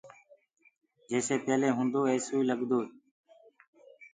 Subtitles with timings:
[1.09, 2.81] جيسي پيلي هوندو ايسو ئي لگدو